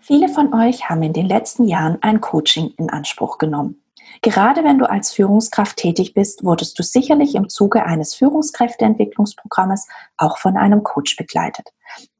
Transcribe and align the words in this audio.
Viele 0.00 0.28
von 0.28 0.52
euch 0.54 0.88
haben 0.88 1.02
in 1.02 1.12
den 1.12 1.26
letzten 1.26 1.64
Jahren 1.64 1.98
ein 2.02 2.20
Coaching 2.20 2.74
in 2.76 2.90
Anspruch 2.90 3.38
genommen. 3.38 3.80
Gerade 4.22 4.64
wenn 4.64 4.78
du 4.78 4.88
als 4.88 5.12
Führungskraft 5.12 5.76
tätig 5.76 6.14
bist, 6.14 6.44
wurdest 6.44 6.78
du 6.78 6.82
sicherlich 6.82 7.34
im 7.34 7.48
Zuge 7.48 7.84
eines 7.84 8.14
Führungskräfteentwicklungsprogrammes 8.14 9.88
auch 10.16 10.38
von 10.38 10.56
einem 10.56 10.82
Coach 10.82 11.16
begleitet. 11.16 11.70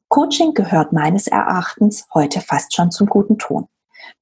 Coaching 0.07 0.53
gehört 0.53 0.93
meines 0.93 1.27
Erachtens 1.27 2.07
heute 2.13 2.41
fast 2.41 2.75
schon 2.75 2.91
zum 2.91 3.07
guten 3.07 3.37
Ton. 3.37 3.67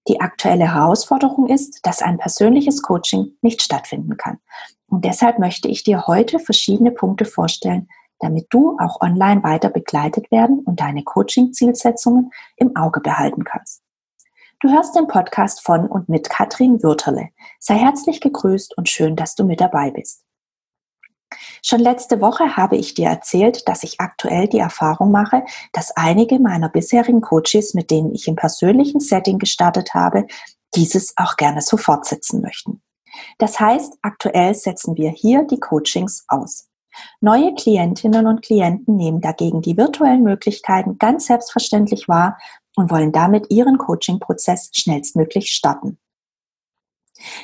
Die 0.08 0.22
aktuelle 0.22 0.74
Herausforderung 0.74 1.48
ist, 1.48 1.80
dass 1.84 2.02
ein 2.02 2.18
persönliches 2.18 2.82
Coaching 2.82 3.38
nicht 3.42 3.62
stattfinden 3.62 4.18
kann. 4.18 4.40
Und 4.88 5.06
deshalb 5.06 5.40
möchte 5.40 5.68
ich 5.68 5.84
dir 5.84 6.08
heute 6.08 6.40
verschiedene 6.40 6.92
Punkte 6.92 7.26
vorstellen, 7.26 7.90
damit 8.20 8.48
du 8.50 8.78
auch 8.80 9.02
online 9.02 9.44
weiter 9.44 9.70
begleitet 9.70 10.32
werden 10.32 10.60
und 10.60 10.80
deine 10.80 11.04
Coaching-Zielsetzungen 11.04 12.32
im 12.56 12.76
Auge 12.76 13.02
behalten 13.02 13.44
kannst. 13.44 13.82
Du 14.62 14.72
hörst 14.72 14.96
den 14.96 15.08
Podcast 15.08 15.62
von 15.66 15.88
und 15.88 16.08
mit 16.08 16.30
Katrin 16.30 16.82
Würterle. 16.82 17.30
Sei 17.60 17.76
herzlich 17.76 18.22
gegrüßt 18.22 18.78
und 18.78 18.88
schön, 18.88 19.18
dass 19.18 19.36
du 19.36 19.44
mit 19.44 19.60
dabei 19.60 19.92
bist. 19.92 20.24
Schon 21.62 21.80
letzte 21.80 22.22
Woche 22.22 22.56
habe 22.56 22.78
ich 22.78 22.94
dir 22.94 23.08
erzählt, 23.08 23.68
dass 23.68 23.84
ich 23.84 24.00
aktuell 24.00 24.48
die 24.48 24.60
Erfahrung 24.60 25.12
mache, 25.12 25.44
dass 25.74 25.92
einige 25.98 26.40
meiner 26.40 26.70
bisherigen 26.70 27.22
Coaches, 27.22 27.74
mit 27.74 27.92
denen 27.92 28.14
ich 28.14 28.28
im 28.28 28.36
persönlichen 28.36 29.00
Setting 29.00 29.40
gestartet 29.40 29.94
habe, 29.94 30.28
dieses 30.76 31.14
auch 31.18 31.36
gerne 31.36 31.62
so 31.62 31.78
fortsetzen 31.78 32.42
möchten. 32.42 32.82
Das 33.38 33.60
heißt, 33.60 33.98
aktuell 34.02 34.56
setzen 34.56 34.96
wir 34.96 35.12
hier 35.12 35.44
die 35.44 35.60
Coachings 35.60 36.26
aus. 36.28 36.70
Neue 37.22 37.54
Klientinnen 37.56 38.28
und 38.28 38.42
Klienten 38.42 38.96
nehmen 38.96 39.22
dagegen 39.22 39.62
die 39.62 39.78
virtuellen 39.78 40.24
Möglichkeiten 40.24 40.98
ganz 40.98 41.28
selbstverständlich 41.28 42.08
wahr 42.08 42.38
und 42.76 42.92
wollen 42.92 43.12
damit 43.12 43.50
ihren 43.50 43.78
Coaching-Prozess 43.78 44.70
schnellstmöglich 44.74 45.52
starten. 45.52 46.00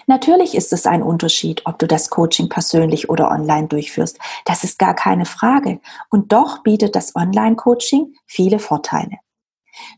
Natürlich 0.08 0.56
ist 0.56 0.74
es 0.74 0.86
ein 0.86 1.04
Unterschied, 1.04 1.62
ob 1.66 1.80
du 1.80 1.88
das 1.88 2.10
Coaching 2.10 2.50
persönlich 2.50 3.10
oder 3.10 3.32
online 3.32 3.68
durchführst. 3.68 4.18
Das 4.46 4.64
ist 4.64 4.80
gar 4.80 4.94
keine 4.94 5.26
Frage. 5.26 5.80
Und 6.10 6.34
doch 6.34 6.64
bietet 6.64 6.96
das 6.96 7.16
Online-Coaching 7.16 8.14
viele 8.26 8.60
Vorteile. 8.60 9.18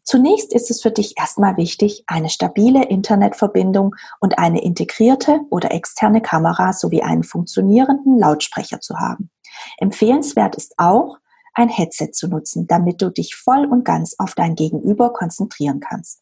Zunächst 0.03 0.53
ist 0.53 0.69
es 0.69 0.81
für 0.81 0.91
dich 0.91 1.17
erstmal 1.17 1.57
wichtig, 1.57 2.03
eine 2.05 2.29
stabile 2.29 2.85
Internetverbindung 2.85 3.95
und 4.19 4.37
eine 4.37 4.61
integrierte 4.61 5.39
oder 5.49 5.71
externe 5.71 6.21
Kamera 6.21 6.73
sowie 6.73 7.01
einen 7.01 7.23
funktionierenden 7.23 8.19
Lautsprecher 8.19 8.79
zu 8.79 8.99
haben. 8.99 9.30
Empfehlenswert 9.77 10.55
ist 10.55 10.73
auch, 10.77 11.17
ein 11.53 11.69
Headset 11.69 12.11
zu 12.13 12.27
nutzen, 12.27 12.67
damit 12.67 13.01
du 13.01 13.09
dich 13.09 13.35
voll 13.35 13.65
und 13.65 13.83
ganz 13.83 14.15
auf 14.17 14.35
dein 14.35 14.55
Gegenüber 14.55 15.11
konzentrieren 15.11 15.79
kannst. 15.79 16.21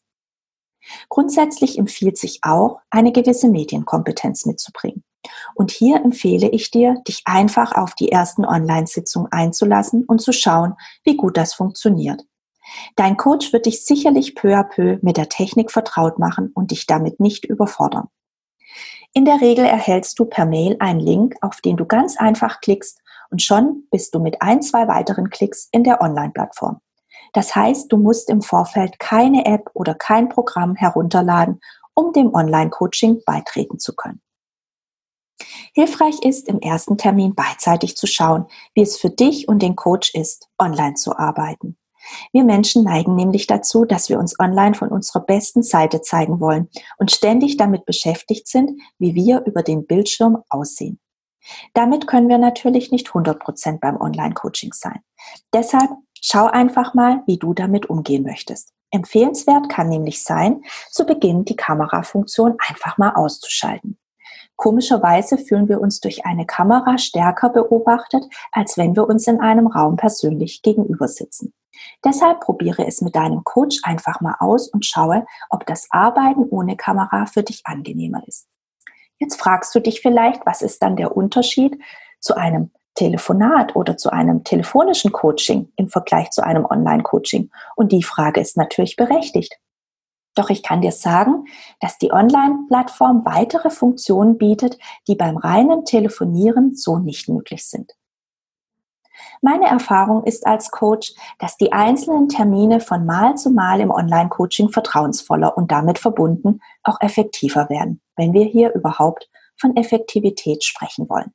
Grundsätzlich 1.08 1.78
empfiehlt 1.78 2.18
sich 2.18 2.40
auch, 2.42 2.80
eine 2.90 3.12
gewisse 3.12 3.48
Medienkompetenz 3.48 4.46
mitzubringen. 4.46 5.04
Und 5.54 5.70
hier 5.70 5.96
empfehle 5.96 6.48
ich 6.48 6.70
dir, 6.70 7.00
dich 7.06 7.22
einfach 7.26 7.72
auf 7.72 7.94
die 7.94 8.10
ersten 8.10 8.44
Online-Sitzungen 8.46 9.30
einzulassen 9.30 10.04
und 10.04 10.20
zu 10.20 10.32
schauen, 10.32 10.74
wie 11.04 11.16
gut 11.16 11.36
das 11.36 11.52
funktioniert. 11.52 12.22
Dein 12.96 13.16
Coach 13.16 13.52
wird 13.52 13.66
dich 13.66 13.84
sicherlich 13.84 14.34
peu 14.34 14.56
à 14.56 14.64
peu 14.64 14.98
mit 15.02 15.16
der 15.16 15.28
Technik 15.28 15.70
vertraut 15.70 16.18
machen 16.18 16.50
und 16.54 16.70
dich 16.70 16.86
damit 16.86 17.20
nicht 17.20 17.44
überfordern. 17.44 18.08
In 19.12 19.24
der 19.24 19.40
Regel 19.40 19.64
erhältst 19.64 20.18
du 20.18 20.24
per 20.24 20.46
Mail 20.46 20.76
einen 20.78 21.00
Link, 21.00 21.34
auf 21.40 21.60
den 21.60 21.76
du 21.76 21.84
ganz 21.84 22.16
einfach 22.16 22.60
klickst 22.60 23.02
und 23.30 23.42
schon 23.42 23.84
bist 23.90 24.14
du 24.14 24.20
mit 24.20 24.40
ein, 24.42 24.62
zwei 24.62 24.88
weiteren 24.88 25.30
Klicks 25.30 25.68
in 25.72 25.84
der 25.84 26.00
Online-Plattform. 26.00 26.80
Das 27.32 27.54
heißt, 27.54 27.90
du 27.92 27.96
musst 27.96 28.28
im 28.28 28.42
Vorfeld 28.42 28.98
keine 28.98 29.46
App 29.46 29.70
oder 29.74 29.94
kein 29.94 30.28
Programm 30.28 30.74
herunterladen, 30.74 31.60
um 31.94 32.12
dem 32.12 32.34
Online-Coaching 32.34 33.22
beitreten 33.24 33.78
zu 33.78 33.94
können. 33.94 34.20
Hilfreich 35.74 36.22
ist, 36.22 36.48
im 36.48 36.60
ersten 36.60 36.98
Termin 36.98 37.34
beidseitig 37.34 37.96
zu 37.96 38.06
schauen, 38.06 38.46
wie 38.74 38.82
es 38.82 38.98
für 38.98 39.10
dich 39.10 39.48
und 39.48 39.62
den 39.62 39.76
Coach 39.76 40.14
ist, 40.14 40.48
online 40.58 40.94
zu 40.94 41.16
arbeiten. 41.16 41.76
Wir 42.32 42.44
Menschen 42.44 42.84
neigen 42.84 43.14
nämlich 43.14 43.46
dazu, 43.46 43.84
dass 43.84 44.08
wir 44.08 44.18
uns 44.18 44.38
online 44.38 44.74
von 44.74 44.88
unserer 44.88 45.22
besten 45.22 45.62
Seite 45.62 46.00
zeigen 46.02 46.40
wollen 46.40 46.68
und 46.98 47.10
ständig 47.10 47.56
damit 47.56 47.84
beschäftigt 47.84 48.48
sind, 48.48 48.80
wie 48.98 49.14
wir 49.14 49.44
über 49.46 49.62
den 49.62 49.86
Bildschirm 49.86 50.38
aussehen. 50.48 50.98
Damit 51.74 52.06
können 52.06 52.28
wir 52.28 52.38
natürlich 52.38 52.90
nicht 52.90 53.08
100% 53.08 53.80
beim 53.80 54.00
Online-Coaching 54.00 54.72
sein. 54.72 55.00
Deshalb 55.52 55.90
schau 56.20 56.46
einfach 56.46 56.94
mal, 56.94 57.22
wie 57.26 57.38
du 57.38 57.54
damit 57.54 57.86
umgehen 57.86 58.22
möchtest. 58.22 58.72
Empfehlenswert 58.90 59.68
kann 59.68 59.88
nämlich 59.88 60.22
sein, 60.22 60.62
zu 60.90 61.06
Beginn 61.06 61.44
die 61.44 61.56
Kamerafunktion 61.56 62.56
einfach 62.68 62.98
mal 62.98 63.10
auszuschalten. 63.14 63.98
Komischerweise 64.56 65.38
fühlen 65.38 65.68
wir 65.68 65.80
uns 65.80 66.00
durch 66.00 66.26
eine 66.26 66.44
Kamera 66.44 66.98
stärker 66.98 67.48
beobachtet, 67.48 68.24
als 68.52 68.76
wenn 68.76 68.94
wir 68.94 69.08
uns 69.08 69.26
in 69.26 69.40
einem 69.40 69.68
Raum 69.68 69.96
persönlich 69.96 70.60
gegenüber 70.62 71.08
sitzen. 71.08 71.54
Deshalb 72.04 72.40
probiere 72.40 72.86
es 72.86 73.00
mit 73.00 73.16
deinem 73.16 73.42
Coach 73.42 73.80
einfach 73.84 74.20
mal 74.20 74.36
aus 74.38 74.68
und 74.68 74.84
schaue, 74.84 75.24
ob 75.48 75.64
das 75.64 75.86
Arbeiten 75.90 76.44
ohne 76.50 76.76
Kamera 76.76 77.24
für 77.24 77.42
dich 77.42 77.62
angenehmer 77.64 78.22
ist. 78.26 78.49
Jetzt 79.20 79.38
fragst 79.38 79.74
du 79.74 79.80
dich 79.80 80.00
vielleicht, 80.00 80.44
was 80.46 80.62
ist 80.62 80.82
dann 80.82 80.96
der 80.96 81.16
Unterschied 81.16 81.78
zu 82.20 82.36
einem 82.36 82.70
Telefonat 82.94 83.76
oder 83.76 83.96
zu 83.96 84.10
einem 84.10 84.44
telefonischen 84.44 85.12
Coaching 85.12 85.70
im 85.76 85.88
Vergleich 85.88 86.30
zu 86.30 86.42
einem 86.42 86.64
Online-Coaching? 86.64 87.50
Und 87.76 87.92
die 87.92 88.02
Frage 88.02 88.40
ist 88.40 88.56
natürlich 88.56 88.96
berechtigt. 88.96 89.60
Doch 90.34 90.48
ich 90.48 90.62
kann 90.62 90.80
dir 90.80 90.92
sagen, 90.92 91.44
dass 91.80 91.98
die 91.98 92.12
Online-Plattform 92.12 93.24
weitere 93.26 93.68
Funktionen 93.68 94.38
bietet, 94.38 94.78
die 95.06 95.16
beim 95.16 95.36
reinen 95.36 95.84
Telefonieren 95.84 96.74
so 96.74 96.98
nicht 96.98 97.28
möglich 97.28 97.66
sind. 97.66 97.92
Meine 99.42 99.68
Erfahrung 99.68 100.24
ist 100.24 100.46
als 100.46 100.70
Coach, 100.70 101.14
dass 101.38 101.56
die 101.56 101.72
einzelnen 101.72 102.28
Termine 102.28 102.80
von 102.80 103.06
Mal 103.06 103.36
zu 103.36 103.50
Mal 103.50 103.80
im 103.80 103.90
Online-Coaching 103.90 104.68
vertrauensvoller 104.68 105.56
und 105.56 105.72
damit 105.72 105.98
verbunden 105.98 106.60
auch 106.82 107.00
effektiver 107.00 107.70
werden, 107.70 108.02
wenn 108.16 108.34
wir 108.34 108.44
hier 108.44 108.74
überhaupt 108.74 109.30
von 109.58 109.76
Effektivität 109.76 110.62
sprechen 110.62 111.08
wollen. 111.08 111.32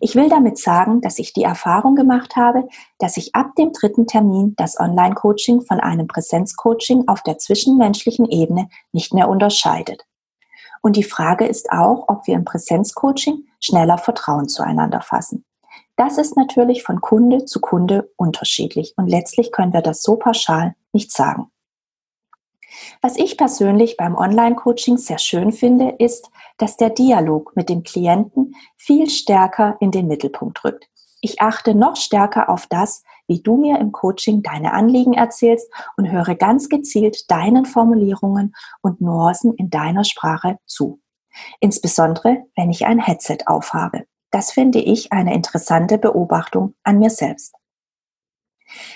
Ich 0.00 0.14
will 0.14 0.28
damit 0.28 0.58
sagen, 0.58 1.00
dass 1.00 1.18
ich 1.18 1.32
die 1.32 1.44
Erfahrung 1.44 1.94
gemacht 1.94 2.36
habe, 2.36 2.68
dass 2.98 3.14
sich 3.14 3.34
ab 3.34 3.54
dem 3.56 3.72
dritten 3.72 4.06
Termin 4.06 4.54
das 4.56 4.78
Online-Coaching 4.78 5.62
von 5.62 5.80
einem 5.80 6.06
Präsenz-Coaching 6.06 7.04
auf 7.06 7.22
der 7.22 7.38
zwischenmenschlichen 7.38 8.26
Ebene 8.26 8.68
nicht 8.92 9.14
mehr 9.14 9.28
unterscheidet. 9.28 10.04
Und 10.82 10.96
die 10.96 11.04
Frage 11.04 11.46
ist 11.46 11.70
auch, 11.72 12.08
ob 12.08 12.26
wir 12.26 12.34
im 12.34 12.44
Präsenz-Coaching 12.44 13.46
schneller 13.60 13.98
Vertrauen 13.98 14.48
zueinander 14.48 15.00
fassen. 15.00 15.44
Das 15.98 16.16
ist 16.16 16.36
natürlich 16.36 16.84
von 16.84 17.00
Kunde 17.00 17.44
zu 17.44 17.60
Kunde 17.60 18.12
unterschiedlich 18.14 18.94
und 18.96 19.08
letztlich 19.08 19.50
können 19.50 19.72
wir 19.72 19.82
das 19.82 20.00
so 20.00 20.14
pauschal 20.14 20.76
nicht 20.92 21.10
sagen. 21.10 21.50
Was 23.02 23.16
ich 23.16 23.36
persönlich 23.36 23.96
beim 23.96 24.14
Online-Coaching 24.14 24.96
sehr 24.96 25.18
schön 25.18 25.50
finde, 25.50 25.96
ist, 25.98 26.30
dass 26.56 26.76
der 26.76 26.90
Dialog 26.90 27.56
mit 27.56 27.68
dem 27.68 27.82
Klienten 27.82 28.54
viel 28.76 29.10
stärker 29.10 29.76
in 29.80 29.90
den 29.90 30.06
Mittelpunkt 30.06 30.64
rückt. 30.64 30.88
Ich 31.20 31.40
achte 31.40 31.74
noch 31.74 31.96
stärker 31.96 32.48
auf 32.48 32.68
das, 32.68 33.02
wie 33.26 33.42
du 33.42 33.56
mir 33.56 33.80
im 33.80 33.90
Coaching 33.90 34.44
deine 34.44 34.74
Anliegen 34.74 35.14
erzählst 35.14 35.68
und 35.96 36.12
höre 36.12 36.36
ganz 36.36 36.68
gezielt 36.68 37.28
deinen 37.28 37.64
Formulierungen 37.64 38.54
und 38.82 39.00
Nuancen 39.00 39.52
in 39.54 39.68
deiner 39.68 40.04
Sprache 40.04 40.58
zu. 40.64 41.00
Insbesondere, 41.58 42.44
wenn 42.54 42.70
ich 42.70 42.86
ein 42.86 43.00
Headset 43.00 43.38
aufhabe. 43.46 44.04
Das 44.30 44.52
finde 44.52 44.78
ich 44.78 45.12
eine 45.12 45.34
interessante 45.34 45.98
Beobachtung 45.98 46.74
an 46.82 46.98
mir 46.98 47.10
selbst. 47.10 47.54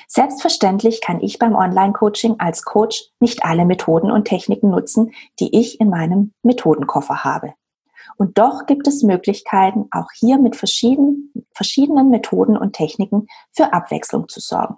Selbstverständlich 0.06 1.00
kann 1.00 1.20
ich 1.20 1.38
beim 1.38 1.54
Online-Coaching 1.54 2.37
als 2.38 2.65
Coach 2.65 3.10
nicht 3.20 3.44
alle 3.44 3.64
Methoden 3.64 4.11
und 4.11 4.26
Techniken 4.26 4.70
nutzen, 4.70 5.12
die 5.40 5.58
ich 5.58 5.81
in 5.81 5.88
meinem 5.88 6.34
Methodenkoffer 6.43 7.25
habe. 7.25 7.55
Und 8.17 8.37
doch 8.37 8.67
gibt 8.67 8.87
es 8.87 9.02
Möglichkeiten, 9.02 9.88
auch 9.90 10.08
hier 10.14 10.38
mit 10.38 10.56
verschiedenen, 10.56 11.32
verschiedenen 11.55 12.11
Methoden 12.11 12.56
und 12.58 12.75
Techniken 12.75 13.26
für 13.52 13.73
Abwechslung 13.73 14.28
zu 14.28 14.40
sorgen. 14.40 14.76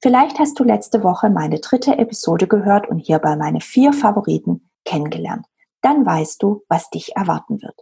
Vielleicht 0.00 0.38
hast 0.38 0.58
du 0.58 0.64
letzte 0.64 1.02
Woche 1.02 1.30
meine 1.30 1.58
dritte 1.58 1.98
Episode 1.98 2.46
gehört 2.46 2.88
und 2.88 2.98
hierbei 2.98 3.36
meine 3.36 3.60
vier 3.60 3.92
Favoriten 3.92 4.70
kennengelernt. 4.84 5.46
Dann 5.82 6.06
weißt 6.06 6.42
du, 6.42 6.64
was 6.68 6.90
dich 6.90 7.16
erwarten 7.16 7.60
wird. 7.62 7.80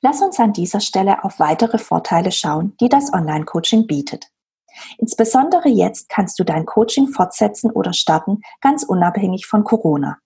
Lass 0.00 0.20
uns 0.20 0.38
an 0.40 0.52
dieser 0.52 0.80
Stelle 0.80 1.24
auf 1.24 1.38
weitere 1.38 1.78
Vorteile 1.78 2.32
schauen, 2.32 2.76
die 2.80 2.88
das 2.88 3.12
Online-Coaching 3.12 3.86
bietet. 3.86 4.30
Insbesondere 4.98 5.68
jetzt 5.68 6.08
kannst 6.08 6.38
du 6.38 6.44
dein 6.44 6.66
Coaching 6.66 7.08
fortsetzen 7.08 7.70
oder 7.70 7.92
starten, 7.92 8.40
ganz 8.60 8.82
unabhängig 8.82 9.46
von 9.46 9.64
Corona. 9.64 10.18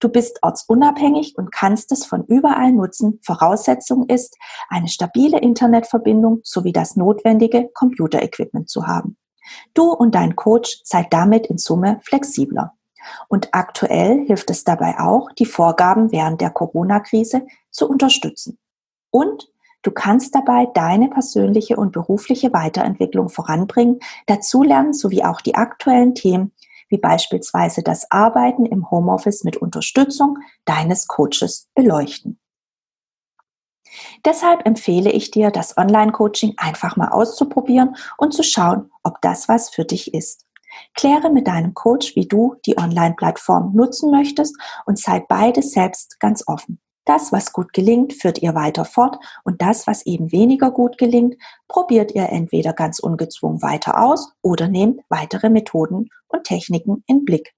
Du 0.00 0.08
bist 0.08 0.38
ortsunabhängig 0.42 1.36
und 1.36 1.50
kannst 1.50 1.92
es 1.92 2.04
von 2.04 2.24
überall 2.24 2.72
nutzen. 2.72 3.20
Voraussetzung 3.22 4.06
ist, 4.06 4.36
eine 4.68 4.88
stabile 4.88 5.38
Internetverbindung 5.38 6.40
sowie 6.42 6.72
das 6.72 6.96
notwendige 6.96 7.70
Computerequipment 7.72 8.68
zu 8.68 8.86
haben. 8.86 9.16
Du 9.74 9.90
und 9.92 10.14
dein 10.14 10.36
Coach 10.36 10.80
seid 10.84 11.12
damit 11.12 11.46
in 11.46 11.58
Summe 11.58 12.00
flexibler. 12.02 12.74
Und 13.28 13.48
aktuell 13.52 14.24
hilft 14.26 14.50
es 14.50 14.62
dabei 14.62 15.00
auch, 15.00 15.32
die 15.32 15.46
Vorgaben 15.46 16.12
während 16.12 16.40
der 16.40 16.50
Corona-Krise 16.50 17.46
zu 17.70 17.88
unterstützen. 17.88 18.58
Und 19.12 19.48
du 19.82 19.92
kannst 19.92 20.34
dabei 20.34 20.66
deine 20.74 21.08
persönliche 21.08 21.76
und 21.76 21.92
berufliche 21.92 22.52
Weiterentwicklung 22.52 23.28
voranbringen, 23.28 24.00
dazulernen 24.26 24.94
sowie 24.94 25.22
auch 25.22 25.40
die 25.40 25.54
aktuellen 25.54 26.16
Themen, 26.16 26.52
wie 26.88 26.98
beispielsweise 26.98 27.82
das 27.82 28.10
Arbeiten 28.10 28.66
im 28.66 28.90
Homeoffice 28.90 29.44
mit 29.44 29.56
Unterstützung 29.56 30.38
deines 30.64 31.06
Coaches 31.06 31.68
beleuchten. 31.74 32.40
Deshalb 34.24 34.66
empfehle 34.66 35.10
ich 35.10 35.30
dir, 35.30 35.50
das 35.50 35.76
Online-Coaching 35.76 36.54
einfach 36.56 36.96
mal 36.96 37.08
auszuprobieren 37.08 37.96
und 38.16 38.32
zu 38.32 38.42
schauen, 38.42 38.90
ob 39.02 39.20
das 39.20 39.48
was 39.48 39.70
für 39.70 39.84
dich 39.84 40.14
ist. 40.14 40.46
Kläre 40.94 41.30
mit 41.30 41.46
deinem 41.46 41.74
Coach, 41.74 42.16
wie 42.16 42.26
du 42.26 42.56
die 42.64 42.78
Online-Plattform 42.78 43.74
nutzen 43.74 44.10
möchtest 44.10 44.56
und 44.86 44.98
sei 44.98 45.20
beide 45.20 45.62
selbst 45.62 46.18
ganz 46.18 46.44
offen. 46.46 46.81
Das, 47.04 47.32
was 47.32 47.52
gut 47.52 47.72
gelingt, 47.72 48.12
führt 48.12 48.38
ihr 48.42 48.54
weiter 48.54 48.84
fort 48.84 49.18
und 49.44 49.60
das, 49.60 49.86
was 49.86 50.06
eben 50.06 50.30
weniger 50.30 50.70
gut 50.70 50.98
gelingt, 50.98 51.36
probiert 51.66 52.14
ihr 52.14 52.28
entweder 52.28 52.72
ganz 52.72 53.00
ungezwungen 53.00 53.60
weiter 53.60 54.00
aus 54.00 54.32
oder 54.40 54.68
nehmt 54.68 55.00
weitere 55.08 55.50
Methoden 55.50 56.10
und 56.28 56.44
Techniken 56.44 57.02
in 57.06 57.24
Blick. 57.24 57.54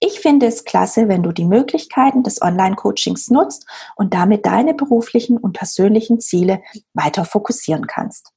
Ich 0.00 0.20
finde 0.20 0.46
es 0.46 0.64
klasse, 0.64 1.08
wenn 1.08 1.22
du 1.22 1.30
die 1.30 1.44
Möglichkeiten 1.44 2.24
des 2.24 2.42
Online-Coachings 2.42 3.30
nutzt 3.30 3.66
und 3.96 4.14
damit 4.14 4.46
deine 4.46 4.74
beruflichen 4.74 5.38
und 5.38 5.52
persönlichen 5.52 6.20
Ziele 6.20 6.62
weiter 6.92 7.24
fokussieren 7.24 7.86
kannst. 7.86 8.32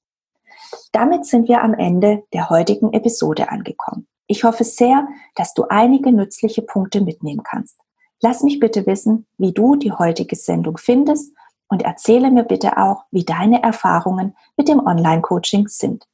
Damit 0.92 1.26
sind 1.26 1.48
wir 1.48 1.64
am 1.64 1.74
Ende 1.74 2.24
der 2.34 2.50
heutigen 2.50 2.94
Episode 2.94 3.50
angekommen. 3.50 4.08
Ich 4.28 4.44
hoffe 4.44 4.64
sehr, 4.64 5.08
dass 5.36 5.54
du 5.54 5.66
einige 5.70 6.12
nützliche 6.12 6.62
Punkte 6.62 7.02
mitnehmen 7.02 7.44
kannst. 7.44 7.83
Lass 8.26 8.42
mich 8.42 8.62
bitte 8.62 8.88
wissen, 8.88 9.26
wie 9.38 9.52
du 9.52 9.76
die 9.76 9.92
heutige 9.92 10.38
Sendung 10.38 10.78
findest 10.78 11.36
und 11.68 11.82
erzähle 11.82 12.32
mir 12.32 12.44
bitte 12.44 12.78
auch, 12.78 13.04
wie 13.12 13.26
deine 13.26 13.62
Erfahrungen 13.62 14.34
mit 14.56 14.70
dem 14.70 14.80
Online-Coaching 14.80 15.68
sind. 15.68 16.08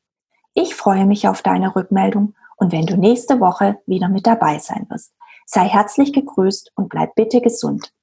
Ich 0.56 0.74
freue 0.74 1.06
mich 1.06 1.28
auf 1.28 1.44
deine 1.44 1.76
Rückmeldung 1.76 2.34
und 2.58 2.72
wenn 2.72 2.88
du 2.88 2.98
nächste 2.98 3.40
Woche 3.40 3.78
wieder 3.86 4.10
mit 4.10 4.26
dabei 4.26 4.58
sein 4.58 4.88
wirst. 4.90 5.14
Sei 5.46 5.66
herzlich 5.66 6.12
gegrüßt 6.12 6.72
und 6.74 6.90
bleib 6.90 7.14
bitte 7.14 7.42
gesund. 7.42 7.94